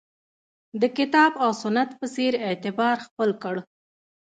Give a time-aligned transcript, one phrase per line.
[0.81, 3.55] د کتاب او سنت په څېر اعتبار خپل کړ